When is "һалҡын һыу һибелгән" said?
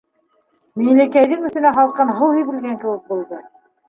1.75-2.81